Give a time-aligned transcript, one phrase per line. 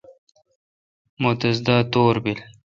[1.21, 2.39] مہ تس دا تور بیل۔